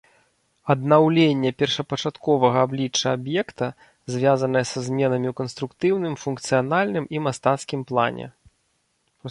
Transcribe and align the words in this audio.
Аднаўленне 0.73 1.49
першапачатковага 1.59 2.63
аблічча 2.67 3.07
аб'екта, 3.17 3.67
звязанае 4.15 4.65
са 4.71 4.79
зменамі 4.87 5.27
ў 5.33 5.41
канструктыўным, 5.43 6.13
функцыянальным 6.25 7.05
і 7.17 7.25
мастацкім 7.29 7.81
плане. 7.93 8.25